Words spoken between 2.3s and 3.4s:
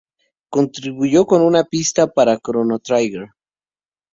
"Chrono Trigger".